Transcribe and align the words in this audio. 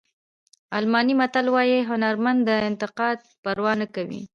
الماني 0.77 1.13
متل 1.21 1.45
وایي 1.55 1.79
هنرمند 1.91 2.39
د 2.47 2.49
انتقاد 2.69 3.17
پروا 3.43 3.73
نه 3.81 3.87
کوي. 3.95 4.21